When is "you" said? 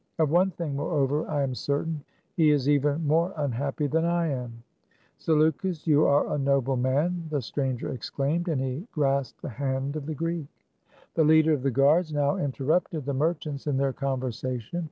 5.85-6.07